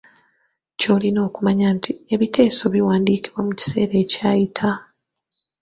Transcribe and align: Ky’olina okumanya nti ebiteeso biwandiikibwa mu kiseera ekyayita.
Ky’olina 0.79 1.19
okumanya 1.27 1.67
nti 1.77 1.91
ebiteeso 2.13 2.63
biwandiikibwa 2.73 3.41
mu 3.47 3.53
kiseera 3.59 3.95
ekyayita. 4.03 4.69